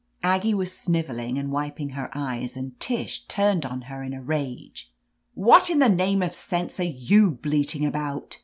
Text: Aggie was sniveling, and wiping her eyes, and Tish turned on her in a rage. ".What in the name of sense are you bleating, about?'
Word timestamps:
Aggie 0.23 0.55
was 0.55 0.75
sniveling, 0.75 1.37
and 1.37 1.51
wiping 1.51 1.89
her 1.89 2.09
eyes, 2.17 2.57
and 2.57 2.79
Tish 2.79 3.23
turned 3.27 3.67
on 3.67 3.81
her 3.81 4.01
in 4.01 4.15
a 4.15 4.21
rage. 4.23 4.91
".What 5.35 5.69
in 5.69 5.77
the 5.77 5.89
name 5.89 6.23
of 6.23 6.33
sense 6.33 6.79
are 6.79 6.83
you 7.11 7.29
bleating, 7.29 7.85
about?' 7.85 8.39